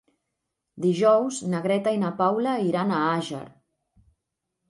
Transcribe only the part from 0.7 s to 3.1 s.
Dijous na Greta i na Paula iran a